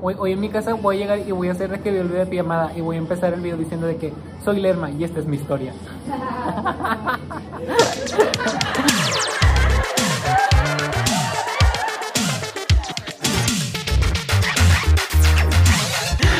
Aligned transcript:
Hoy, 0.00 0.14
hoy 0.16 0.32
en 0.32 0.40
mi 0.40 0.48
casa 0.48 0.74
voy 0.74 0.96
a 0.96 0.98
llegar 1.00 1.18
y 1.18 1.32
voy 1.32 1.48
a 1.48 1.52
hacer 1.52 1.70
de 1.70 1.80
que 1.80 1.90
video 1.90 2.06
de 2.06 2.26
pijamada 2.26 2.72
y 2.76 2.80
voy 2.80 2.96
a 2.96 2.98
empezar 2.98 3.34
el 3.34 3.40
video 3.40 3.56
diciendo 3.56 3.86
de 3.86 3.96
que 3.96 4.12
soy 4.44 4.60
Lerma 4.60 4.90
y 4.90 5.02
esta 5.02 5.18
es 5.18 5.26
mi 5.26 5.36
historia. 5.36 5.72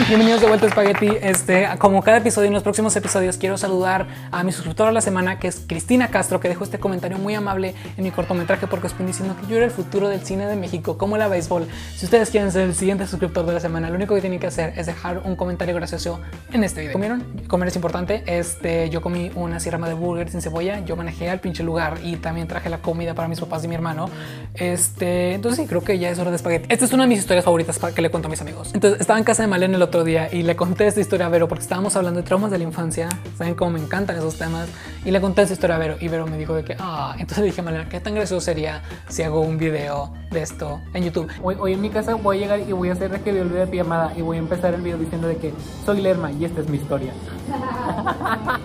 Bienvenidos 0.08 0.40
de 0.40 0.46
vuelta 0.46 0.64
a 0.64 0.70
Spaghetti. 0.70 1.10
Este, 1.20 1.68
como 1.76 2.02
cada 2.02 2.16
episodio, 2.16 2.46
en 2.46 2.54
los 2.54 2.62
próximos 2.62 2.96
episodios, 2.96 3.36
quiero 3.36 3.58
saludar 3.58 4.06
a 4.30 4.42
mi 4.42 4.52
suscriptora 4.52 4.88
de 4.88 4.94
la 4.94 5.02
semana, 5.02 5.38
que 5.38 5.48
es 5.48 5.62
Cristina 5.66 6.08
Castro, 6.08 6.40
que 6.40 6.48
dejó 6.48 6.64
este 6.64 6.78
comentario 6.78 7.18
muy 7.18 7.34
amable 7.34 7.74
en 7.94 8.04
mi 8.04 8.10
cortometraje 8.10 8.66
porque 8.68 8.86
os 8.86 8.98
diciendo 8.98 9.36
que 9.38 9.46
yo 9.48 9.58
era 9.58 9.66
el 9.66 9.70
futuro 9.70 10.08
del 10.08 10.22
cine 10.22 10.46
de 10.46 10.56
México, 10.56 10.96
como 10.96 11.18
la 11.18 11.28
béisbol. 11.28 11.68
Si 11.94 12.06
ustedes 12.06 12.30
quieren 12.30 12.50
ser 12.52 12.62
el 12.62 12.74
siguiente 12.74 13.06
suscriptor 13.06 13.44
de 13.44 13.52
la 13.52 13.60
semana, 13.60 13.90
lo 13.90 13.96
único 13.96 14.14
que 14.14 14.22
tienen 14.22 14.40
que 14.40 14.46
hacer 14.46 14.72
es 14.78 14.86
dejar 14.86 15.18
un 15.26 15.36
comentario 15.36 15.74
gracioso 15.74 16.22
en 16.54 16.64
este 16.64 16.80
video. 16.80 16.94
¿Comieron? 16.94 17.26
Comer 17.46 17.68
es 17.68 17.76
importante. 17.76 18.22
Este, 18.24 18.88
yo 18.88 19.02
comí 19.02 19.30
una 19.34 19.60
sierra 19.60 19.78
de 19.86 19.92
burger 19.92 20.30
sin 20.30 20.40
cebolla. 20.40 20.82
Yo 20.86 20.96
manejé 20.96 21.28
al 21.28 21.40
pinche 21.40 21.62
lugar 21.62 21.98
y 22.02 22.16
también 22.16 22.48
traje 22.48 22.70
la 22.70 22.78
comida 22.78 23.12
para 23.12 23.28
mis 23.28 23.40
papás 23.40 23.62
y 23.64 23.68
mi 23.68 23.74
hermano. 23.74 24.08
Este, 24.54 25.34
entonces 25.34 25.60
sí, 25.60 25.68
creo 25.68 25.84
que 25.84 25.98
ya 25.98 26.08
es 26.08 26.18
hora 26.18 26.30
de 26.30 26.36
espagueti. 26.36 26.66
Esta 26.70 26.86
es 26.86 26.94
una 26.94 27.02
de 27.02 27.10
mis 27.10 27.18
historias 27.18 27.44
favoritas 27.44 27.78
que 27.94 28.00
le 28.00 28.08
cuento 28.08 28.28
a 28.28 28.30
mis 28.30 28.40
amigos. 28.40 28.70
Entonces, 28.72 29.02
estaba 29.02 29.18
en 29.18 29.26
casa 29.26 29.42
de 29.42 29.48
Malena 29.48 29.76
el 29.76 29.82
otro 29.82 29.97
día 30.04 30.32
y 30.32 30.42
le 30.42 30.56
conté 30.56 30.86
esta 30.86 31.00
historia 31.00 31.26
a 31.26 31.28
Vero 31.28 31.48
porque 31.48 31.62
estábamos 31.62 31.96
hablando 31.96 32.20
de 32.20 32.26
traumas 32.26 32.50
de 32.50 32.58
la 32.58 32.64
infancia. 32.64 33.08
Saben 33.36 33.54
cómo 33.54 33.72
me 33.72 33.80
encantan 33.80 34.16
esos 34.16 34.36
temas. 34.36 34.68
Y 35.04 35.10
le 35.10 35.20
conté 35.20 35.42
esta 35.42 35.54
historia 35.54 35.76
a 35.76 35.78
Vero 35.78 35.96
y 36.00 36.08
Vero 36.08 36.26
me 36.26 36.36
dijo 36.36 36.54
de 36.54 36.64
que, 36.64 36.76
ah, 36.78 37.14
entonces 37.18 37.44
dije 37.44 37.62
Malena, 37.62 37.88
¿qué 37.88 38.00
tan 38.00 38.14
gracioso 38.14 38.44
sería 38.44 38.82
si 39.08 39.22
hago 39.22 39.40
un 39.40 39.58
video 39.58 40.12
de 40.30 40.42
esto 40.42 40.80
en 40.94 41.04
YouTube? 41.04 41.30
Hoy, 41.42 41.56
hoy 41.58 41.72
en 41.74 41.80
mi 41.80 41.90
casa 41.90 42.14
voy 42.14 42.38
a 42.38 42.40
llegar 42.40 42.60
y 42.60 42.72
voy 42.72 42.90
a 42.90 42.92
hacer 42.92 43.10
que 43.20 43.30
el 43.30 43.48
video 43.48 43.64
de 43.64 43.66
pijamada 43.66 44.12
y 44.16 44.22
voy 44.22 44.36
a 44.36 44.40
empezar 44.40 44.74
el 44.74 44.82
video 44.82 44.98
diciendo 44.98 45.28
de 45.28 45.36
que 45.36 45.52
soy 45.84 46.00
Lerma 46.00 46.30
y 46.32 46.44
esta 46.44 46.60
es 46.60 46.68
mi 46.68 46.78
historia. 46.78 47.12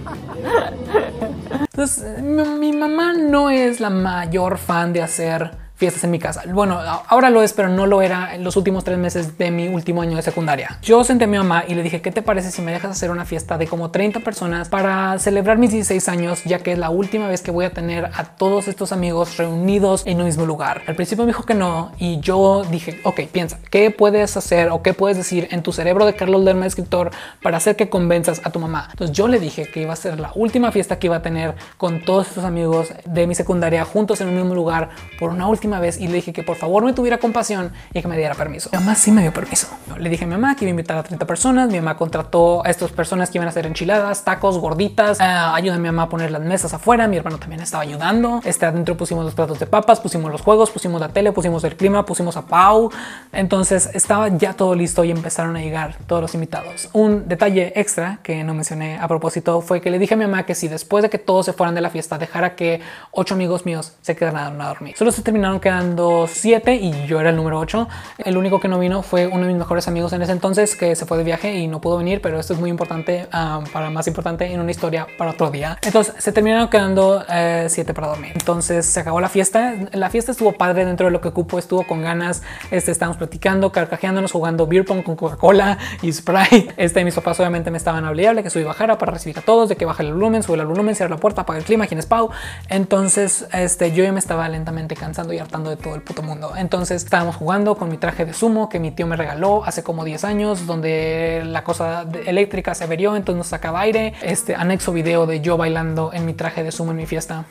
Entonces, 1.71 2.21
mi, 2.21 2.43
mi 2.43 2.73
mamá 2.73 3.13
no 3.13 3.49
es 3.49 3.79
la 3.79 3.89
mayor 3.89 4.57
fan 4.57 4.93
de 4.93 5.01
hacer 5.01 5.51
fiestas 5.75 6.03
en 6.03 6.11
mi 6.11 6.19
casa. 6.19 6.43
Bueno, 6.51 6.79
ahora 7.07 7.29
lo 7.29 7.41
es, 7.41 7.53
pero 7.53 7.67
no 7.67 7.85
lo 7.85 8.01
era 8.01 8.35
en 8.35 8.43
los 8.43 8.55
últimos 8.55 8.83
tres 8.83 8.97
meses 8.97 9.37
de 9.37 9.51
mi 9.51 9.67
último 9.67 10.01
año 10.01 10.15
de 10.15 10.21
secundaria. 10.21 10.77
Yo 10.81 11.03
senté 11.03 11.25
a 11.25 11.27
mi 11.27 11.37
mamá 11.37 11.63
y 11.67 11.73
le 11.73 11.83
dije, 11.83 12.01
¿qué 12.01 12.11
te 12.11 12.21
parece 12.21 12.51
si 12.51 12.61
me 12.61 12.71
dejas 12.71 12.91
hacer 12.91 13.11
una 13.11 13.25
fiesta 13.25 13.57
de 13.57 13.67
como 13.67 13.91
30 13.91 14.19
personas 14.21 14.69
para 14.69 15.17
celebrar 15.19 15.57
mis 15.57 15.71
16 15.71 16.07
años, 16.09 16.43
ya 16.45 16.59
que 16.59 16.73
es 16.73 16.77
la 16.77 16.89
última 16.89 17.27
vez 17.27 17.41
que 17.41 17.51
voy 17.51 17.65
a 17.65 17.71
tener 17.71 18.05
a 18.13 18.23
todos 18.23 18.67
estos 18.67 18.91
amigos 18.91 19.37
reunidos 19.37 20.03
en 20.05 20.19
un 20.19 20.25
mismo 20.25 20.45
lugar? 20.45 20.83
Al 20.87 20.95
principio 20.95 21.25
me 21.25 21.31
dijo 21.31 21.43
que 21.43 21.53
no 21.53 21.91
y 21.97 22.19
yo 22.19 22.63
dije, 22.69 22.99
ok, 23.03 23.21
piensa, 23.31 23.59
¿qué 23.69 23.91
puedes 23.91 24.37
hacer 24.37 24.69
o 24.69 24.81
qué 24.81 24.93
puedes 24.93 25.17
decir 25.17 25.47
en 25.51 25.63
tu 25.63 25.73
cerebro 25.73 26.05
de 26.05 26.13
Carlos 26.13 26.43
Lerma, 26.43 26.65
escritor, 26.65 27.11
para 27.41 27.57
hacer 27.57 27.75
que 27.75 27.89
convenzas 27.89 28.41
a 28.43 28.51
tu 28.51 28.59
mamá? 28.59 28.87
Entonces 28.91 29.15
yo 29.15 29.27
le 29.27 29.39
dije 29.39 29.69
que 29.69 29.81
iba 29.81 29.93
a 29.93 29.97
ser 29.97 30.19
la 30.19 30.31
última 30.35 30.71
fiesta 30.71 30.99
que 30.99 31.07
iba 31.07 31.17
a 31.17 31.21
tener 31.21 31.55
con 31.77 32.05
todos 32.05 32.27
estos 32.27 32.43
amigos 32.43 32.93
de 33.05 33.27
mi 33.27 33.35
secundaria 33.35 33.83
juntos 33.85 34.21
en 34.21 34.29
un 34.29 34.35
mismo 34.35 34.53
lugar 34.53 34.89
por 35.19 35.31
una 35.31 35.47
última 35.47 35.72
vez 35.79 35.99
y 35.99 36.07
le 36.07 36.15
dije 36.15 36.33
que 36.33 36.43
por 36.43 36.57
favor 36.57 36.83
me 36.83 36.93
tuviera 36.93 37.17
compasión 37.17 37.71
y 37.93 38.01
que 38.01 38.07
me 38.07 38.17
diera 38.17 38.35
permiso. 38.35 38.69
Mi 38.71 38.79
mamá 38.79 38.95
sí 38.95 39.11
me 39.11 39.21
dio 39.21 39.33
permiso. 39.33 39.67
Le 39.97 40.09
dije 40.09 40.25
a 40.25 40.27
mi 40.27 40.33
mamá 40.33 40.55
que 40.55 40.65
iba 40.65 40.69
a 40.69 40.71
invitar 40.71 40.97
a 40.97 41.03
30 41.03 41.25
personas. 41.25 41.69
Mi 41.69 41.79
mamá 41.79 41.97
contrató 41.97 42.65
a 42.65 42.69
estas 42.69 42.91
personas 42.91 43.29
que 43.29 43.37
iban 43.37 43.47
a 43.47 43.51
hacer 43.51 43.65
enchiladas, 43.65 44.23
tacos, 44.23 44.57
gorditas. 44.57 45.19
Uh, 45.19 45.53
ayuda 45.53 45.75
a 45.75 45.77
mi 45.77 45.87
mamá 45.87 46.03
a 46.03 46.09
poner 46.09 46.31
las 46.31 46.41
mesas 46.41 46.73
afuera. 46.73 47.07
Mi 47.07 47.17
hermano 47.17 47.37
también 47.37 47.61
estaba 47.61 47.83
ayudando. 47.83 48.41
Este 48.43 48.65
adentro 48.65 48.97
pusimos 48.97 49.25
los 49.25 49.33
platos 49.33 49.59
de 49.59 49.67
papas, 49.67 49.99
pusimos 49.99 50.31
los 50.31 50.41
juegos, 50.41 50.71
pusimos 50.71 50.99
la 50.99 51.09
tele, 51.09 51.31
pusimos 51.31 51.63
el 51.63 51.75
clima, 51.75 52.05
pusimos 52.05 52.37
a 52.37 52.43
Pau. 52.43 52.91
Entonces 53.31 53.89
estaba 53.93 54.29
ya 54.29 54.53
todo 54.53 54.75
listo 54.75 55.03
y 55.03 55.11
empezaron 55.11 55.55
a 55.55 55.61
llegar 55.61 55.97
todos 56.07 56.21
los 56.21 56.33
invitados. 56.33 56.89
Un 56.93 57.27
detalle 57.27 57.73
extra 57.75 58.19
que 58.23 58.43
no 58.43 58.53
mencioné 58.53 58.97
a 58.99 59.07
propósito 59.07 59.61
fue 59.61 59.81
que 59.81 59.89
le 59.89 59.99
dije 59.99 60.13
a 60.13 60.17
mi 60.17 60.25
mamá 60.25 60.43
que 60.43 60.55
si 60.55 60.67
después 60.67 61.01
de 61.01 61.09
que 61.09 61.17
todos 61.17 61.45
se 61.45 61.53
fueran 61.53 61.75
de 61.75 61.81
la 61.81 61.89
fiesta 61.89 62.17
dejara 62.17 62.55
que 62.55 62.81
ocho 63.11 63.33
amigos 63.33 63.65
míos 63.65 63.93
se 64.01 64.15
quedaran 64.15 64.59
a 64.61 64.67
dormir. 64.67 64.95
Solo 64.97 65.11
se 65.11 65.21
terminaron 65.21 65.52
quedando 65.61 66.27
siete 66.27 66.75
y 66.75 67.05
yo 67.05 67.19
era 67.19 67.29
el 67.29 67.35
número 67.35 67.59
8. 67.59 67.87
El 68.19 68.37
único 68.37 68.59
que 68.59 68.67
no 68.67 68.79
vino 68.79 69.03
fue 69.03 69.27
uno 69.27 69.41
de 69.41 69.47
mis 69.47 69.57
mejores 69.57 69.87
amigos 69.87 70.11
en 70.13 70.21
ese 70.21 70.31
entonces 70.31 70.75
que 70.75 70.95
se 70.95 71.05
fue 71.05 71.17
de 71.17 71.23
viaje 71.23 71.53
y 71.53 71.67
no 71.67 71.79
pudo 71.81 71.97
venir, 71.97 72.21
pero 72.21 72.39
esto 72.39 72.53
es 72.53 72.59
muy 72.59 72.69
importante, 72.69 73.27
uh, 73.33 73.63
para 73.71 73.89
más 73.89 74.07
importante 74.07 74.51
en 74.51 74.59
una 74.59 74.71
historia 74.71 75.05
para 75.17 75.31
otro 75.31 75.51
día. 75.51 75.77
Entonces 75.83 76.15
se 76.17 76.31
terminaron 76.31 76.69
quedando 76.69 77.23
eh, 77.29 77.67
siete 77.69 77.93
para 77.93 78.07
dormir. 78.07 78.31
Entonces 78.33 78.85
se 78.85 78.99
acabó 78.99 79.21
la 79.21 79.29
fiesta. 79.29 79.75
La 79.91 80.09
fiesta 80.09 80.31
estuvo 80.31 80.53
padre 80.53 80.85
dentro 80.85 81.05
de 81.05 81.11
lo 81.11 81.21
que 81.21 81.31
cupo, 81.31 81.59
estuvo 81.59 81.85
con 81.85 82.01
ganas. 82.01 82.41
Este, 82.71 82.91
estábamos 82.91 83.17
platicando, 83.17 83.71
carcajeándonos, 83.71 84.31
jugando 84.31 84.65
beer 84.67 84.85
pong 84.85 85.03
con 85.03 85.15
Coca-Cola 85.15 85.77
y 86.01 86.11
Sprite. 86.11 86.73
Este, 86.77 87.03
mis 87.03 87.15
papás 87.15 87.39
obviamente 87.39 87.69
me 87.69 87.77
estaban 87.77 88.05
hablando 88.05 88.23
que 88.41 88.49
subí 88.49 88.63
bajara 88.63 88.97
para 88.97 89.11
recibir 89.11 89.37
a 89.37 89.41
todos, 89.41 89.69
de 89.69 89.75
que 89.75 89.85
baje 89.85 90.03
el 90.03 90.13
volumen, 90.13 90.43
sube 90.43 90.57
el 90.57 90.65
volumen, 90.65 90.95
cierra 90.95 91.15
la 91.15 91.17
puerta, 91.17 91.41
apaga 91.41 91.59
el 91.59 91.65
clima, 91.65 91.87
quién 91.87 91.99
es 91.99 92.05
Pau. 92.05 92.29
Entonces, 92.69 93.45
este, 93.51 93.91
yo 93.91 94.03
ya 94.03 94.11
me 94.11 94.19
estaba 94.19 94.47
lentamente 94.47 94.95
cansando 94.95 95.33
y 95.33 95.39
de 95.43 95.77
todo 95.77 95.95
el 95.95 96.01
puto 96.01 96.23
mundo. 96.23 96.53
Entonces 96.55 97.03
estábamos 97.03 97.35
jugando 97.35 97.75
con 97.75 97.89
mi 97.89 97.97
traje 97.97 98.25
de 98.25 98.33
sumo 98.33 98.69
que 98.69 98.79
mi 98.79 98.91
tío 98.91 99.07
me 99.07 99.15
regaló 99.15 99.63
hace 99.65 99.83
como 99.83 100.03
10 100.03 100.23
años, 100.23 100.65
donde 100.65 101.43
la 101.45 101.63
cosa 101.63 102.05
eléctrica 102.25 102.73
se 102.75 102.83
averió, 102.83 103.15
entonces 103.15 103.37
nos 103.37 103.47
sacaba 103.47 103.81
aire. 103.81 104.13
Este 104.21 104.55
anexo 104.55 104.93
video 104.93 105.25
de 105.25 105.41
yo 105.41 105.57
bailando 105.57 106.11
en 106.13 106.25
mi 106.25 106.33
traje 106.33 106.63
de 106.63 106.71
sumo 106.71 106.91
en 106.91 106.97
mi 106.97 107.05
fiesta. 107.05 107.45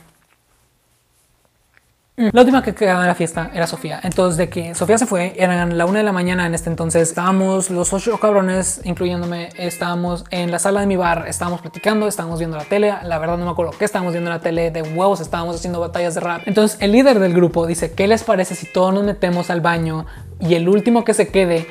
La 2.15 2.41
última 2.41 2.61
que 2.61 2.75
quedaba 2.75 3.01
en 3.01 3.07
la 3.07 3.15
fiesta 3.15 3.49
era 3.55 3.65
Sofía. 3.65 3.99
Entonces, 4.03 4.37
de 4.37 4.47
que 4.47 4.75
Sofía 4.75 4.99
se 4.99 5.07
fue, 5.07 5.33
eran 5.35 5.75
la 5.79 5.87
una 5.87 5.97
de 5.97 6.03
la 6.03 6.11
mañana 6.11 6.45
en 6.45 6.53
este 6.53 6.69
entonces. 6.69 7.09
Estábamos 7.09 7.71
los 7.71 7.91
ocho 7.91 8.19
cabrones, 8.19 8.81
incluyéndome. 8.83 9.49
Estábamos 9.57 10.23
en 10.29 10.51
la 10.51 10.59
sala 10.59 10.81
de 10.81 10.85
mi 10.85 10.95
bar, 10.95 11.25
estábamos 11.27 11.61
platicando, 11.61 12.07
estábamos 12.07 12.37
viendo 12.37 12.55
la 12.55 12.65
tele. 12.65 12.93
La 13.01 13.17
verdad, 13.17 13.39
no 13.39 13.45
me 13.45 13.51
acuerdo 13.51 13.71
qué 13.79 13.85
estábamos 13.85 14.13
viendo 14.13 14.29
en 14.29 14.35
la 14.35 14.41
tele. 14.43 14.69
De 14.69 14.83
huevos, 14.83 15.21
estábamos 15.21 15.55
haciendo 15.55 15.79
batallas 15.79 16.13
de 16.13 16.21
rap. 16.21 16.43
Entonces, 16.45 16.77
el 16.81 16.91
líder 16.91 17.17
del 17.17 17.33
grupo 17.33 17.65
dice: 17.65 17.93
¿Qué 17.93 18.07
les 18.07 18.23
parece 18.23 18.53
si 18.53 18.71
todos 18.71 18.93
nos 18.93 19.03
metemos 19.03 19.49
al 19.49 19.61
baño 19.61 20.05
y 20.39 20.53
el 20.53 20.69
último 20.69 21.03
que 21.03 21.15
se 21.15 21.29
quede 21.29 21.65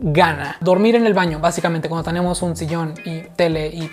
gana. 0.00 0.56
Dormir 0.60 0.96
en 0.96 1.06
el 1.06 1.14
baño, 1.14 1.38
básicamente, 1.40 1.88
cuando 1.88 2.04
tenemos 2.04 2.42
un 2.42 2.56
sillón 2.56 2.94
y 3.04 3.20
tele 3.36 3.68
y 3.68 3.90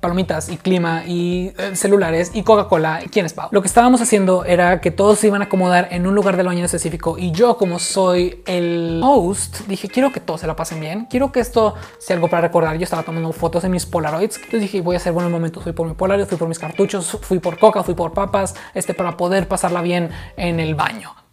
palomitas 0.00 0.48
y 0.48 0.56
clima 0.56 1.04
y 1.06 1.52
eh, 1.58 1.76
celulares 1.76 2.30
y 2.34 2.42
Coca-Cola. 2.42 3.00
¿Quién 3.10 3.26
es 3.26 3.32
Pau? 3.32 3.48
Lo 3.50 3.62
que 3.62 3.68
estábamos 3.68 4.00
haciendo 4.00 4.44
era 4.44 4.80
que 4.80 4.90
todos 4.90 5.18
se 5.18 5.28
iban 5.28 5.42
a 5.42 5.46
acomodar 5.46 5.88
en 5.90 6.06
un 6.06 6.14
lugar 6.14 6.36
del 6.36 6.46
baño 6.46 6.64
específico 6.64 7.16
y 7.18 7.30
yo, 7.32 7.56
como 7.56 7.78
soy 7.78 8.42
el 8.46 9.00
host, 9.02 9.60
dije, 9.66 9.88
quiero 9.88 10.12
que 10.12 10.20
todos 10.20 10.40
se 10.40 10.46
la 10.46 10.56
pasen 10.56 10.80
bien. 10.80 11.06
Quiero 11.08 11.32
que 11.32 11.40
esto 11.40 11.74
sea 11.98 12.16
algo 12.16 12.28
para 12.28 12.42
recordar. 12.42 12.76
Yo 12.76 12.84
estaba 12.84 13.02
tomando 13.02 13.32
fotos 13.32 13.64
en 13.64 13.70
mis 13.70 13.86
Polaroids. 13.86 14.36
Entonces 14.36 14.62
dije, 14.62 14.80
voy 14.80 14.96
a 14.96 14.98
hacer 14.98 15.12
buenos 15.12 15.30
momentos. 15.30 15.62
Fui 15.62 15.72
por 15.72 15.86
mi 15.86 15.94
Polaroid, 15.94 16.26
fui 16.26 16.38
por 16.38 16.48
mis 16.48 16.58
cartuchos, 16.58 17.18
fui 17.22 17.38
por 17.38 17.58
Coca, 17.58 17.82
fui 17.82 17.94
por 17.94 18.12
papas, 18.12 18.54
este, 18.74 18.94
para 18.94 19.16
poder 19.16 19.48
pasarla 19.48 19.82
bien 19.82 20.10
en 20.36 20.60
el 20.60 20.74
baño 20.74 21.23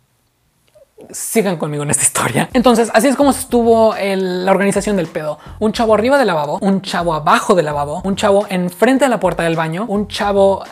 sigan 1.11 1.57
conmigo 1.57 1.83
en 1.83 1.89
esta 1.89 2.03
historia. 2.03 2.49
Entonces, 2.53 2.91
así 2.93 3.07
es 3.07 3.15
como 3.15 3.31
estuvo 3.31 3.95
la 3.95 4.51
organización 4.51 4.97
del 4.97 5.07
pedo. 5.07 5.39
Un 5.59 5.73
chavo 5.73 5.93
arriba 5.93 6.17
del 6.17 6.27
lavabo, 6.27 6.59
un 6.61 6.81
chavo 6.81 7.13
abajo 7.13 7.55
del 7.55 7.65
lavabo, 7.65 8.01
un 8.03 8.15
chavo 8.15 8.45
enfrente 8.49 9.05
de 9.05 9.09
la 9.09 9.19
puerta 9.19 9.43
del 9.43 9.55
baño, 9.55 9.85
un 9.87 10.07
chavo 10.07 10.63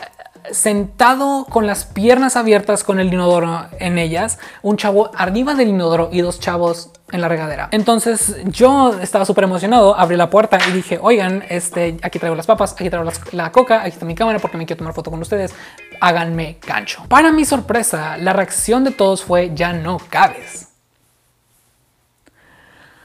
sentado 0.50 1.46
con 1.48 1.66
las 1.66 1.84
piernas 1.84 2.36
abiertas 2.36 2.84
con 2.84 2.98
el 2.98 3.12
inodoro 3.12 3.66
en 3.78 3.98
ellas, 3.98 4.38
un 4.62 4.76
chavo 4.76 5.10
arriba 5.14 5.54
del 5.54 5.68
inodoro 5.68 6.08
y 6.12 6.20
dos 6.20 6.40
chavos 6.40 6.90
en 7.12 7.20
la 7.20 7.28
regadera. 7.28 7.68
Entonces 7.72 8.36
yo 8.44 8.98
estaba 9.00 9.24
súper 9.24 9.44
emocionado, 9.44 9.96
abrí 9.96 10.16
la 10.16 10.30
puerta 10.30 10.58
y 10.68 10.72
dije, 10.72 10.98
oigan, 11.02 11.44
este, 11.48 11.98
aquí 12.02 12.18
traigo 12.18 12.36
las 12.36 12.46
papas, 12.46 12.72
aquí 12.72 12.88
traigo 12.88 13.10
la 13.32 13.52
coca, 13.52 13.80
aquí 13.80 13.90
está 13.90 14.04
mi 14.04 14.14
cámara 14.14 14.38
porque 14.38 14.56
me 14.56 14.66
quiero 14.66 14.78
tomar 14.78 14.94
foto 14.94 15.10
con 15.10 15.20
ustedes, 15.20 15.54
háganme 16.00 16.58
gancho. 16.66 17.04
Para 17.08 17.32
mi 17.32 17.44
sorpresa, 17.44 18.16
la 18.16 18.32
reacción 18.32 18.84
de 18.84 18.90
todos 18.90 19.24
fue, 19.24 19.52
ya 19.54 19.72
no 19.72 19.98
cabes 20.10 20.69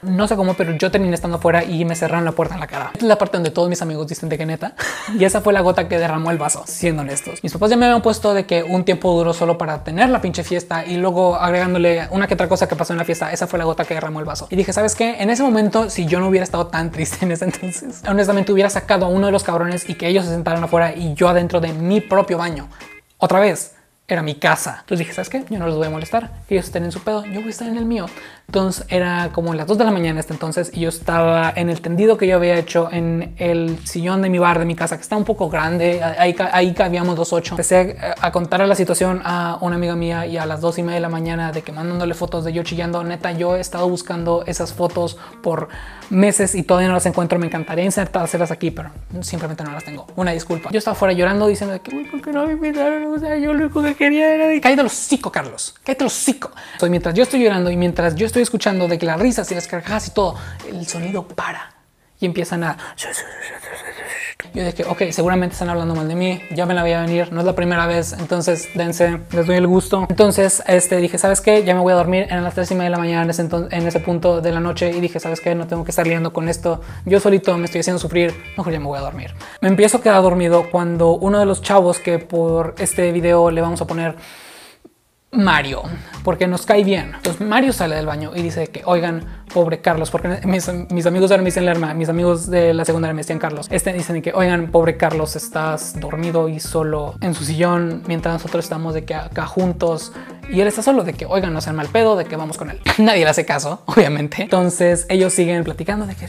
no 0.02 0.28
sé 0.28 0.36
cómo, 0.36 0.54
pero 0.54 0.72
yo 0.72 0.90
terminé 0.90 1.14
estando 1.14 1.38
afuera 1.38 1.64
y 1.64 1.84
me 1.84 1.96
cerraron 1.96 2.24
la 2.24 2.32
puerta 2.32 2.54
en 2.54 2.60
la 2.60 2.66
cara. 2.66 2.90
Esta 2.92 2.98
es 2.98 3.08
la 3.08 3.18
parte 3.18 3.36
donde 3.38 3.50
todos 3.50 3.68
mis 3.68 3.80
amigos 3.82 4.06
dicen 4.06 4.28
de 4.28 4.36
que 4.36 4.46
neta. 4.46 4.74
y 5.18 5.24
esa 5.24 5.40
fue 5.40 5.52
la 5.52 5.60
gota 5.60 5.88
que 5.88 5.98
derramó 5.98 6.30
el 6.30 6.38
vaso, 6.38 6.64
siendo 6.66 7.02
honestos. 7.02 7.42
Mis 7.42 7.52
papás 7.52 7.70
ya 7.70 7.76
me 7.76 7.86
habían 7.86 8.02
puesto 8.02 8.34
de 8.34 8.46
que 8.46 8.62
un 8.62 8.84
tiempo 8.84 9.12
duró 9.16 9.32
solo 9.32 9.56
para 9.58 9.84
tener 9.84 10.10
la 10.10 10.20
pinche 10.20 10.44
fiesta 10.44 10.84
y 10.84 10.96
luego 10.96 11.36
agregándole 11.36 12.08
una 12.10 12.26
que 12.26 12.34
otra 12.34 12.48
cosa 12.48 12.68
que 12.68 12.76
pasó 12.76 12.92
en 12.92 12.98
la 12.98 13.04
fiesta. 13.04 13.32
Esa 13.32 13.46
fue 13.46 13.58
la 13.58 13.64
gota 13.64 13.84
que 13.84 13.94
derramó 13.94 14.20
el 14.20 14.26
vaso. 14.26 14.48
Y 14.50 14.56
dije, 14.56 14.72
¿sabes 14.72 14.94
qué? 14.94 15.16
En 15.18 15.30
ese 15.30 15.42
momento, 15.42 15.88
si 15.88 16.06
yo 16.06 16.20
no 16.20 16.28
hubiera 16.28 16.44
estado 16.44 16.66
tan 16.66 16.90
triste 16.90 17.18
en 17.24 17.32
ese 17.32 17.46
entonces, 17.46 18.02
honestamente 18.08 18.52
hubiera 18.52 18.70
sacado 18.70 19.06
a 19.06 19.08
uno 19.08 19.26
de 19.26 19.32
los 19.32 19.44
cabrones 19.44 19.88
y 19.88 19.94
que 19.94 20.08
ellos 20.08 20.24
se 20.24 20.30
sentaran 20.30 20.62
afuera 20.62 20.94
y 20.94 21.14
yo 21.14 21.28
adentro 21.28 21.60
de 21.60 21.72
mi 21.72 22.00
propio 22.00 22.38
baño. 22.38 22.68
Otra 23.18 23.40
vez, 23.40 23.75
era 24.08 24.22
mi 24.22 24.36
casa. 24.36 24.78
Entonces 24.80 24.98
dije, 25.00 25.12
¿sabes 25.12 25.28
qué? 25.28 25.44
Yo 25.50 25.58
no 25.58 25.66
los 25.66 25.76
voy 25.76 25.86
a 25.86 25.90
molestar. 25.90 26.30
Ellos 26.48 26.66
estén 26.66 26.84
en 26.84 26.92
su 26.92 27.00
pedo, 27.00 27.24
yo 27.24 27.40
voy 27.40 27.48
a 27.48 27.50
estar 27.50 27.68
en 27.68 27.76
el 27.76 27.84
mío. 27.84 28.06
Entonces 28.46 28.86
era 28.88 29.30
como 29.32 29.52
las 29.54 29.66
2 29.66 29.78
de 29.78 29.84
la 29.84 29.90
mañana 29.90 30.20
este 30.20 30.32
entonces 30.32 30.70
y 30.72 30.80
yo 30.80 30.88
estaba 30.88 31.52
en 31.56 31.68
el 31.68 31.80
tendido 31.80 32.16
que 32.16 32.28
yo 32.28 32.36
había 32.36 32.56
hecho 32.56 32.88
en 32.92 33.34
el 33.38 33.78
sillón 33.84 34.22
de 34.22 34.30
mi 34.30 34.38
bar 34.38 34.60
de 34.60 34.64
mi 34.64 34.76
casa, 34.76 34.96
que 34.96 35.02
está 35.02 35.16
un 35.16 35.24
poco 35.24 35.48
grande, 35.48 36.02
ahí, 36.02 36.36
ahí 36.52 36.72
cabíamos 36.72 37.16
dos 37.16 37.32
ocho. 37.32 37.54
Empecé 37.54 37.96
a 38.20 38.30
contar 38.30 38.60
la 38.66 38.74
situación 38.76 39.20
a 39.24 39.58
una 39.60 39.74
amiga 39.76 39.96
mía 39.96 40.26
y 40.26 40.36
a 40.36 40.46
las 40.46 40.60
dos 40.60 40.78
y 40.78 40.82
media 40.82 40.96
de 40.96 41.00
la 41.00 41.08
mañana 41.08 41.50
de 41.50 41.62
que 41.62 41.72
mandándole 41.72 42.14
fotos 42.14 42.44
de 42.44 42.52
yo 42.52 42.62
chillando, 42.62 43.02
neta, 43.02 43.32
yo 43.32 43.56
he 43.56 43.60
estado 43.60 43.88
buscando 43.88 44.44
esas 44.46 44.72
fotos 44.72 45.18
por 45.42 45.68
meses 46.10 46.54
y 46.54 46.62
todavía 46.62 46.88
no 46.88 46.94
las 46.94 47.06
encuentro. 47.06 47.38
Me 47.40 47.46
encantaría 47.46 47.84
insertárselas 47.84 48.52
aquí, 48.52 48.70
pero 48.70 48.90
simplemente 49.22 49.64
no 49.64 49.72
las 49.72 49.84
tengo. 49.84 50.06
Una 50.14 50.30
disculpa. 50.30 50.70
Yo 50.70 50.78
estaba 50.78 50.94
fuera 50.94 51.12
llorando 51.12 51.48
diciendo 51.48 51.76
que, 51.82 51.94
uy, 51.94 52.04
¿por 52.04 52.22
qué 52.22 52.30
no 52.30 52.46
me 52.46 52.52
invitaron? 52.52 53.12
O 53.12 53.18
sea, 53.18 53.36
yo 53.36 53.52
lo 53.52 53.64
único 53.64 53.82
que 53.82 53.95
quería 53.96 54.32
era 54.34 54.46
de... 54.48 54.60
Cállate 54.60 54.82
los 54.82 54.92
hocico, 54.92 55.32
Carlos. 55.32 55.74
Cállate 55.82 56.04
los 56.04 56.14
hocico. 56.14 56.50
Soy 56.78 56.90
mientras 56.90 57.14
yo 57.14 57.22
estoy 57.22 57.42
llorando 57.42 57.70
y 57.70 57.76
mientras 57.76 58.14
yo 58.14 58.26
estoy 58.26 58.42
escuchando 58.42 58.88
de 58.88 58.98
que 58.98 59.06
las 59.06 59.18
risas 59.18 59.50
y 59.50 59.54
las 59.54 59.66
carcajadas 59.66 60.08
y 60.08 60.10
todo, 60.12 60.38
el 60.68 60.86
sonido 60.86 61.26
para 61.26 61.74
y 62.20 62.26
empiezan 62.26 62.64
a 62.64 62.76
yo 64.54 64.64
dije, 64.64 64.84
ok, 64.84 65.02
seguramente 65.10 65.54
están 65.54 65.68
hablando 65.68 65.94
mal 65.94 66.08
de 66.08 66.14
mí, 66.14 66.40
ya 66.54 66.66
me 66.66 66.74
la 66.74 66.82
voy 66.82 66.92
a 66.92 67.00
venir, 67.02 67.32
no 67.32 67.40
es 67.40 67.46
la 67.46 67.54
primera 67.54 67.86
vez, 67.86 68.14
entonces 68.18 68.68
dense, 68.74 69.18
les 69.32 69.46
doy 69.46 69.56
el 69.56 69.66
gusto. 69.66 70.06
Entonces 70.08 70.62
este, 70.66 70.96
dije, 70.96 71.18
¿sabes 71.18 71.40
qué? 71.40 71.64
Ya 71.64 71.74
me 71.74 71.80
voy 71.80 71.92
a 71.92 71.96
dormir, 71.96 72.26
en 72.30 72.42
las 72.42 72.54
3 72.54 72.70
y 72.70 72.74
media 72.74 72.84
de 72.84 72.90
la 72.90 72.98
mañana 72.98 73.22
en 73.22 73.30
ese, 73.30 73.42
en 73.42 73.86
ese 73.86 74.00
punto 74.00 74.40
de 74.40 74.52
la 74.52 74.60
noche 74.60 74.90
y 74.90 75.00
dije, 75.00 75.20
¿sabes 75.20 75.40
qué? 75.40 75.54
No 75.54 75.66
tengo 75.66 75.84
que 75.84 75.90
estar 75.90 76.06
liando 76.06 76.32
con 76.32 76.48
esto, 76.48 76.80
yo 77.04 77.20
solito 77.20 77.56
me 77.58 77.66
estoy 77.66 77.80
haciendo 77.80 77.98
sufrir, 77.98 78.34
mejor 78.56 78.72
ya 78.72 78.80
me 78.80 78.86
voy 78.86 78.98
a 78.98 79.02
dormir. 79.02 79.34
Me 79.60 79.68
empiezo 79.68 79.98
a 79.98 80.02
quedar 80.02 80.22
dormido 80.22 80.70
cuando 80.70 81.12
uno 81.12 81.38
de 81.38 81.46
los 81.46 81.62
chavos 81.62 81.98
que 81.98 82.18
por 82.18 82.74
este 82.78 83.12
video 83.12 83.50
le 83.50 83.60
vamos 83.60 83.80
a 83.80 83.86
poner 83.86 84.16
Mario, 85.32 85.82
porque 86.24 86.46
nos 86.46 86.64
cae 86.64 86.84
bien. 86.84 87.12
Entonces 87.16 87.46
Mario 87.46 87.72
sale 87.72 87.96
del 87.96 88.06
baño 88.06 88.32
y 88.34 88.42
dice 88.42 88.68
que, 88.68 88.82
oigan, 88.84 89.44
pobre 89.52 89.80
Carlos, 89.80 90.10
porque 90.10 90.40
mis, 90.46 90.68
amigos 91.06 91.30
ahora 91.30 91.42
me 91.42 91.46
dicen 91.48 91.64
Lerma, 91.64 91.94
mis 91.94 92.08
amigos 92.08 92.48
de 92.48 92.72
la 92.72 92.84
secundaria 92.84 93.12
me 93.12 93.20
decían 93.20 93.38
Carlos. 93.38 93.66
Este 93.70 93.92
dicen 93.92 94.22
que, 94.22 94.32
oigan, 94.32 94.70
pobre 94.70 94.96
Carlos, 94.96 95.36
estás 95.36 95.98
dormido 96.00 96.48
y 96.48 96.60
solo 96.60 97.14
en 97.20 97.34
su 97.34 97.44
sillón 97.44 98.02
mientras 98.06 98.34
nosotros 98.34 98.64
estamos 98.64 98.94
de 98.94 99.04
que 99.04 99.14
acá 99.14 99.46
juntos 99.46 100.12
y 100.48 100.60
él 100.60 100.68
está 100.68 100.82
solo 100.82 101.04
de 101.04 101.12
que, 101.12 101.26
oigan, 101.26 101.52
no 101.52 101.60
sean 101.60 101.76
mal 101.76 101.88
pedo, 101.88 102.16
de 102.16 102.24
que 102.24 102.36
vamos 102.36 102.56
con 102.56 102.70
él. 102.70 102.80
Nadie 102.98 103.24
le 103.24 103.30
hace 103.30 103.44
caso, 103.44 103.82
obviamente. 103.86 104.42
Entonces 104.42 105.06
ellos 105.08 105.32
siguen 105.32 105.64
platicando 105.64 106.06
de 106.06 106.14
que... 106.14 106.26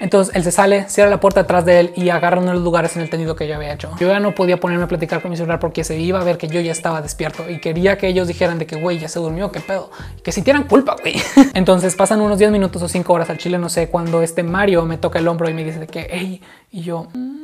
Entonces 0.00 0.34
él 0.34 0.44
se 0.44 0.52
sale, 0.52 0.88
cierra 0.88 1.10
la 1.10 1.20
puerta 1.20 1.42
detrás 1.42 1.64
de 1.64 1.80
él 1.80 1.92
y 1.96 2.08
agarra 2.10 2.38
uno 2.38 2.48
de 2.48 2.54
los 2.54 2.62
lugares 2.62 2.96
en 2.96 3.02
el 3.02 3.10
tendido 3.10 3.36
que 3.36 3.46
yo 3.46 3.56
había 3.56 3.72
hecho. 3.72 3.90
Yo 3.98 4.08
ya 4.08 4.20
no 4.20 4.34
podía 4.34 4.58
ponerme 4.58 4.84
a 4.84 4.88
platicar 4.88 5.22
con 5.22 5.30
mi 5.30 5.36
celular 5.36 5.60
porque 5.60 5.84
se 5.84 5.98
iba 5.98 6.20
a 6.20 6.24
ver 6.24 6.38
que 6.38 6.48
yo 6.48 6.60
ya 6.60 6.72
estaba 6.72 7.02
despierto 7.02 7.48
y 7.48 7.60
quería 7.60 7.98
que 7.98 8.08
ellos 8.08 8.28
dijeran 8.28 8.58
de 8.58 8.66
que, 8.66 8.76
güey, 8.76 8.98
ya 8.98 9.08
se 9.08 9.18
durmió, 9.18 9.52
qué 9.52 9.60
pedo. 9.60 9.90
que 10.22 10.32
sintieran 10.32 10.64
culpa, 10.64 10.96
güey. 11.00 11.14
Entonces 11.54 11.94
pasan 11.94 12.20
unos 12.20 12.38
10 12.38 12.50
minutos 12.50 12.82
o 12.82 12.88
5 12.88 13.12
horas 13.12 13.30
al 13.30 13.38
chile, 13.38 13.58
no 13.58 13.68
sé, 13.68 13.88
cuando 13.88 14.22
este 14.22 14.42
Mario 14.42 14.84
me 14.84 14.98
toca 14.98 15.18
el 15.18 15.28
hombro 15.28 15.48
y 15.48 15.54
me 15.54 15.64
dice 15.64 15.78
de 15.78 15.86
que, 15.86 16.08
hey, 16.10 16.42
y 16.70 16.82
yo... 16.82 17.08
Mm". 17.14 17.42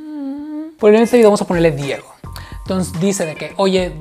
Por 0.79 0.95
este 0.95 1.17
video 1.17 1.31
vamos 1.31 1.43
a 1.43 1.45
ponerle 1.45 1.73
Diego. 1.73 2.07
Entonces 2.63 3.01
dice 3.01 3.27
de 3.27 3.35
que, 3.35 3.53
oye, 3.57 3.93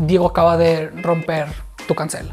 Diego 0.00 0.26
acaba 0.26 0.56
de 0.56 0.90
romper 0.90 1.46
tu 1.86 1.94
cancel 1.94 2.32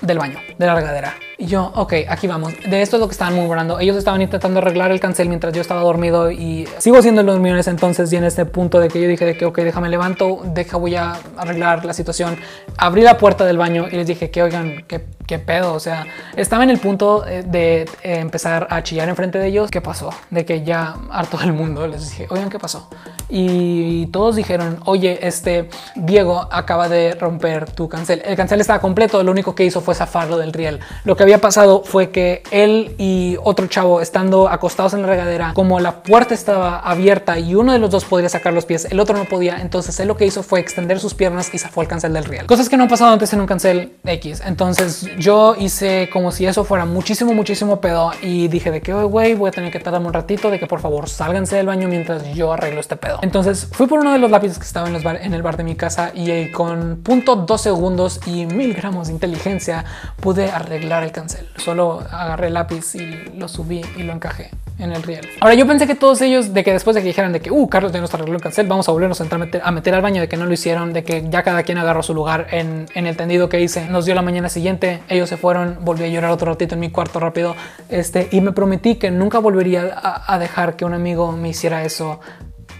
del 0.00 0.18
baño, 0.18 0.38
de 0.58 0.66
la 0.66 0.74
regadera. 0.74 1.14
Y 1.36 1.46
yo, 1.46 1.72
ok, 1.74 1.94
aquí 2.08 2.26
vamos. 2.26 2.52
De 2.68 2.82
esto 2.82 2.96
es 2.96 3.00
lo 3.00 3.08
que 3.08 3.12
estaban 3.12 3.34
murmurando. 3.34 3.78
Ellos 3.78 3.96
estaban 3.96 4.20
intentando 4.20 4.58
arreglar 4.58 4.90
el 4.90 5.00
cancel 5.00 5.28
mientras 5.28 5.52
yo 5.52 5.60
estaba 5.60 5.82
dormido 5.82 6.30
y 6.30 6.68
sigo 6.78 7.00
siendo 7.02 7.22
los 7.22 7.38
millones 7.38 7.68
entonces 7.68 8.12
y 8.12 8.16
en 8.16 8.24
este 8.24 8.44
punto 8.44 8.80
de 8.80 8.88
que 8.88 9.00
yo 9.00 9.08
dije 9.08 9.24
de 9.24 9.36
que, 9.36 9.44
ok, 9.44 9.58
déjame 9.58 9.88
levanto, 9.88 10.40
deja, 10.44 10.76
voy 10.76 10.96
a 10.96 11.16
arreglar 11.36 11.84
la 11.84 11.92
situación. 11.92 12.36
Abrí 12.76 13.02
la 13.02 13.18
puerta 13.18 13.44
del 13.44 13.58
baño 13.58 13.86
y 13.90 13.96
les 13.96 14.06
dije 14.06 14.30
que, 14.30 14.42
oigan, 14.42 14.84
qué, 14.88 15.04
qué 15.26 15.38
pedo. 15.38 15.74
O 15.74 15.80
sea, 15.80 16.06
estaba 16.36 16.64
en 16.64 16.70
el 16.70 16.78
punto 16.78 17.26
eh, 17.26 17.44
de 17.46 17.82
eh, 17.82 18.18
empezar 18.18 18.66
a 18.70 18.82
chillar 18.82 19.08
enfrente 19.08 19.38
de 19.38 19.48
ellos. 19.48 19.70
¿Qué 19.70 19.80
pasó? 19.80 20.10
De 20.30 20.44
que 20.44 20.64
ya 20.64 20.96
harto 21.10 21.40
el 21.40 21.52
mundo 21.52 21.86
les 21.86 22.10
dije, 22.10 22.26
oigan, 22.30 22.50
¿qué 22.50 22.58
pasó? 22.58 22.88
Y 23.28 24.06
todos 24.06 24.36
dijeron, 24.36 24.80
oye, 24.84 25.18
este 25.26 25.68
Diego 25.94 26.48
acaba 26.50 26.88
de 26.88 27.14
romper 27.14 27.70
tu 27.70 27.88
cancel. 27.88 28.22
El 28.24 28.36
cancel 28.36 28.60
estaba 28.60 28.80
completo, 28.80 29.22
lo 29.22 29.32
único 29.32 29.54
que 29.54 29.64
hizo 29.64 29.80
fue 29.80 29.94
zafarlo 29.94 30.38
del 30.38 30.52
riel. 30.52 30.80
Lo 31.04 31.16
que 31.16 31.22
había 31.22 31.38
pasado 31.38 31.82
fue 31.84 32.10
que 32.10 32.42
él 32.50 32.94
y 32.98 33.36
otro 33.42 33.66
chavo 33.66 34.00
estando 34.00 34.48
acostados 34.48 34.94
en 34.94 35.02
la 35.02 35.08
regadera, 35.08 35.52
como 35.54 35.80
la 35.80 36.02
puerta 36.02 36.34
estaba 36.34 36.78
abierta 36.78 37.38
y 37.38 37.54
uno 37.54 37.72
de 37.72 37.78
los 37.78 37.90
dos 37.90 38.04
podría 38.04 38.28
sacar 38.28 38.52
los 38.52 38.64
pies, 38.64 38.86
el 38.90 39.00
otro 39.00 39.16
no 39.16 39.24
podía, 39.24 39.60
entonces 39.60 39.98
él 40.00 40.08
lo 40.08 40.16
que 40.16 40.26
hizo 40.26 40.42
fue 40.42 40.60
extender 40.60 41.00
sus 41.00 41.14
piernas 41.14 41.52
y 41.52 41.58
zafó 41.58 41.82
el 41.82 41.88
cancel 41.88 42.12
del 42.12 42.24
riel. 42.24 42.46
Cosas 42.46 42.68
que 42.68 42.76
no 42.76 42.84
han 42.84 42.88
pasado 42.88 43.12
antes 43.12 43.32
en 43.32 43.40
un 43.40 43.46
cancel 43.46 43.92
X. 44.04 44.42
Entonces 44.44 45.06
yo 45.18 45.54
hice 45.58 46.08
como 46.12 46.32
si 46.32 46.46
eso 46.46 46.64
fuera 46.64 46.84
muchísimo, 46.84 47.34
muchísimo 47.34 47.80
pedo 47.80 48.12
y 48.22 48.48
dije 48.48 48.70
de 48.70 48.80
que, 48.80 48.92
güey, 48.92 49.34
voy 49.34 49.48
a 49.48 49.52
tener 49.52 49.72
que 49.72 49.80
tardarme 49.80 50.06
un 50.06 50.14
ratito, 50.14 50.50
de 50.50 50.58
que 50.58 50.66
por 50.66 50.80
favor 50.80 51.08
sálganse 51.08 51.56
del 51.56 51.66
baño 51.66 51.88
mientras 51.88 52.34
yo 52.34 52.52
arreglo 52.52 52.80
este 52.80 52.96
pedo. 52.96 53.17
Entonces 53.22 53.68
fui 53.72 53.86
por 53.86 54.00
uno 54.00 54.12
de 54.12 54.18
los 54.18 54.30
lápices 54.30 54.58
que 54.58 54.64
estaba 54.64 54.88
en, 54.88 55.34
el 55.34 55.42
bar 55.42 55.56
de 55.56 55.64
mi 55.64 55.74
casa 55.74 56.12
y 56.14 56.50
con 56.50 57.00
punto 57.02 57.36
dos 57.36 57.60
segundos 57.60 58.20
y 58.26 58.46
mil 58.46 58.74
gramos 58.74 59.08
de 59.08 59.14
inteligencia 59.14 59.84
pude 60.20 60.50
arreglar 60.50 61.02
el 61.02 61.12
cancel. 61.12 61.46
Solo 61.56 62.04
agarré 62.10 62.48
el 62.48 62.54
lápiz 62.54 62.94
y 62.94 63.36
lo 63.36 63.48
subí 63.48 63.82
y 63.96 64.02
lo 64.02 64.12
encajé 64.12 64.50
en 64.78 64.92
el 64.92 65.02
riel. 65.02 65.26
Ahora 65.40 65.54
yo 65.54 65.66
pensé 65.66 65.86
que 65.86 65.94
todos 65.94 66.20
ellos, 66.22 66.54
de 66.54 66.62
que 66.62 66.72
después 66.72 66.94
de 66.94 67.02
que 67.02 67.08
dijeran 67.08 67.32
de 67.32 67.40
que, 67.40 67.50
uh, 67.50 67.68
Carlos 67.68 67.92
ya 67.92 68.00
nos 68.00 68.14
arregló 68.14 68.36
el 68.36 68.40
cancel, 68.40 68.66
vamos 68.66 68.88
a 68.88 68.92
volvernos 68.92 69.20
a, 69.20 69.24
entrar, 69.24 69.40
a, 69.62 69.70
meter, 69.72 69.94
al 69.94 70.02
baño, 70.02 70.20
de 70.20 70.28
que 70.28 70.36
no 70.36 70.46
lo 70.46 70.52
hicieron, 70.52 70.92
de 70.92 71.02
que 71.02 71.28
ya 71.28 71.42
cada 71.42 71.62
quien 71.64 71.78
agarró 71.78 72.02
su 72.02 72.14
lugar 72.14 72.46
en, 72.52 72.86
el 72.94 73.16
tendido 73.16 73.48
que 73.48 73.60
hice. 73.60 73.88
Nos 73.88 74.04
dio 74.04 74.14
la 74.14 74.22
mañana 74.22 74.48
siguiente, 74.48 75.02
ellos 75.08 75.28
se 75.28 75.36
fueron, 75.36 75.78
volví 75.80 76.04
a 76.04 76.08
llorar 76.08 76.30
otro 76.30 76.52
ratito 76.52 76.74
en 76.74 76.80
mi 76.80 76.90
cuarto 76.90 77.18
rápido, 77.18 77.56
este, 77.88 78.28
y 78.30 78.40
me 78.40 78.52
prometí 78.52 78.96
que 78.96 79.10
nunca 79.10 79.38
volvería 79.38 80.00
a 80.26 80.38
dejar 80.38 80.76
que 80.76 80.84
un 80.84 80.94
amigo 80.94 81.32
me 81.32 81.48
hiciera 81.48 81.84
eso 81.84 82.20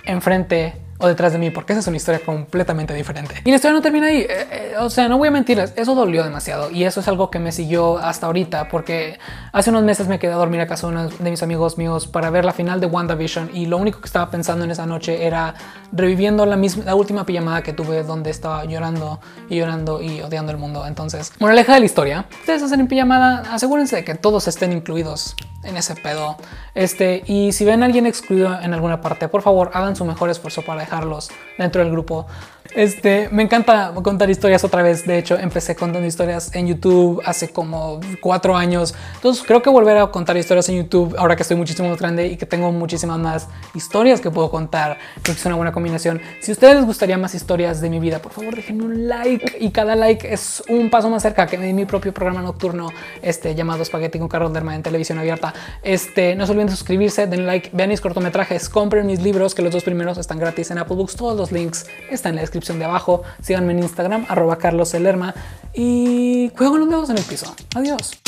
enfrente 0.08 0.72
o 0.98 1.06
detrás 1.06 1.32
de 1.32 1.38
mí, 1.38 1.50
porque 1.50 1.72
esa 1.72 1.80
es 1.80 1.86
una 1.86 1.96
historia 1.96 2.20
completamente 2.24 2.92
diferente. 2.92 3.36
Y 3.44 3.50
la 3.50 3.56
historia 3.56 3.74
no 3.74 3.82
termina 3.82 4.08
ahí. 4.08 4.18
Eh, 4.18 4.28
eh, 4.28 4.74
o 4.78 4.90
sea, 4.90 5.08
no 5.08 5.16
voy 5.18 5.28
a 5.28 5.30
mentirles, 5.30 5.72
eso 5.76 5.94
dolió 5.94 6.24
demasiado 6.24 6.70
y 6.70 6.84
eso 6.84 7.00
es 7.00 7.08
algo 7.08 7.30
que 7.30 7.38
me 7.38 7.52
siguió 7.52 7.98
hasta 7.98 8.26
ahorita, 8.26 8.68
porque 8.68 9.18
hace 9.52 9.70
unos 9.70 9.84
meses 9.84 10.08
me 10.08 10.18
quedé 10.18 10.32
a 10.32 10.36
dormir 10.36 10.60
a 10.60 10.66
casa 10.66 10.86
de 10.86 10.92
uno 10.92 11.08
de 11.08 11.30
mis 11.30 11.42
amigos 11.42 11.78
míos 11.78 12.06
para 12.06 12.30
ver 12.30 12.44
la 12.44 12.52
final 12.52 12.80
de 12.80 12.86
WandaVision 12.86 13.50
y 13.54 13.66
lo 13.66 13.76
único 13.76 14.00
que 14.00 14.06
estaba 14.06 14.30
pensando 14.30 14.64
en 14.64 14.70
esa 14.70 14.86
noche 14.86 15.26
era 15.26 15.54
reviviendo 15.92 16.44
la, 16.46 16.56
misma, 16.56 16.84
la 16.84 16.94
última 16.94 17.24
pijamada 17.24 17.62
que 17.62 17.72
tuve 17.72 18.02
donde 18.02 18.30
estaba 18.30 18.64
llorando 18.64 19.20
y 19.48 19.56
llorando 19.56 20.02
y 20.02 20.20
odiando 20.20 20.52
el 20.52 20.58
mundo. 20.58 20.86
Entonces, 20.86 21.32
moraleja 21.38 21.74
de 21.74 21.80
la 21.80 21.86
historia, 21.86 22.26
ustedes 22.40 22.62
hacen 22.62 22.80
en 22.80 22.88
pijamada, 22.88 23.42
asegúrense 23.52 23.96
de 23.96 24.04
que 24.04 24.14
todos 24.14 24.48
estén 24.48 24.72
incluidos 24.72 25.36
en 25.62 25.76
ese 25.76 25.94
pedo. 25.94 26.36
Este, 26.74 27.22
y 27.26 27.52
si 27.52 27.64
ven 27.64 27.82
a 27.82 27.86
alguien 27.86 28.06
excluido 28.06 28.58
en 28.60 28.72
alguna 28.72 29.00
parte, 29.00 29.28
por 29.28 29.42
favor, 29.42 29.70
hagan 29.74 29.96
su 29.96 30.04
mejor 30.04 30.30
esfuerzo 30.30 30.62
para 30.62 30.82
dejarlos 30.88 31.31
dentro 31.58 31.82
del 31.82 31.90
grupo. 31.90 32.26
Este, 32.75 33.29
me 33.31 33.43
encanta 33.43 33.93
contar 34.03 34.29
historias 34.29 34.62
otra 34.62 34.82
vez. 34.82 35.06
De 35.06 35.19
hecho, 35.19 35.38
empecé 35.38 35.75
contando 35.75 36.06
historias 36.06 36.55
en 36.55 36.67
YouTube 36.67 37.23
hace 37.25 37.49
como 37.49 38.00
cuatro 38.20 38.56
años. 38.56 38.94
Entonces, 39.15 39.43
creo 39.47 39.62
que 39.62 39.70
volver 39.70 39.97
a 39.97 40.06
contar 40.09 40.37
historias 40.37 40.69
en 40.69 40.76
YouTube 40.76 41.15
ahora 41.19 41.35
que 41.35 41.43
estoy 41.43 41.56
muchísimo 41.56 41.88
más 41.88 41.99
grande 41.99 42.26
y 42.26 42.37
que 42.37 42.47
tengo 42.47 42.70
muchísimas 42.70 43.19
más 43.19 43.48
historias 43.75 44.20
que 44.20 44.31
puedo 44.31 44.51
contar, 44.51 44.98
creo 45.22 45.34
que 45.34 45.41
es 45.41 45.46
una 45.46 45.56
buena 45.56 45.72
combinación. 45.72 46.20
Si 46.41 46.51
a 46.51 46.55
ustedes 46.55 46.77
les 46.77 46.84
gustaría 46.84 47.17
más 47.17 47.34
historias 47.34 47.81
de 47.81 47.89
mi 47.89 48.01
vida, 48.01 48.20
por 48.20 48.32
favor, 48.32 48.55
déjenme 48.55 48.84
un 48.84 49.08
like 49.08 49.56
y 49.60 49.70
cada 49.70 49.96
like 49.96 50.31
es 50.31 50.63
un 50.69 50.91
paso 50.91 51.08
más 51.08 51.22
cerca 51.22 51.46
que 51.46 51.56
mi 51.58 51.87
propio 51.87 52.13
programa 52.13 52.43
nocturno 52.43 52.91
este, 53.22 53.55
llamado 53.55 53.84
Spaghetti 53.84 54.19
con 54.19 54.29
Carlos 54.29 54.53
Derma 54.53 54.75
en 54.75 54.82
televisión 54.82 55.19
abierta. 55.19 55.55
Este, 55.82 56.34
no 56.34 56.44
se 56.44 56.53
olviden 56.53 56.69
de 56.69 56.72
suscribirse, 56.72 57.27
den 57.27 57.46
like, 57.46 57.70
vean 57.72 57.89
mis 57.89 58.01
cortometrajes, 58.01 58.69
compren 58.69 59.06
mis 59.06 59.22
libros, 59.22 59.55
que 59.55 59.63
los 59.63 59.72
dos 59.72 59.84
primeros 59.84 60.19
están 60.19 60.39
gratis 60.39 60.70
en 60.70 60.79
Apple 60.79 60.96
Books. 60.96 61.17
Todos 61.17 61.37
los 61.37 61.51
links 61.51 61.87
están 62.10 62.31
en 62.31 62.37
la 62.37 62.41
descripción 62.43 62.57
de 62.79 62.84
abajo. 62.84 63.22
Síganme 63.43 63.72
en 63.72 63.81
Instagram, 63.81 64.27
arroba 64.29 64.58
Carlos 64.58 64.88
y 65.74 66.50
juego 66.56 66.79
los 66.79 66.88
dedos 66.88 67.10
en 67.10 67.19
el 67.19 67.24
piso. 67.24 67.55
Adiós. 67.74 68.19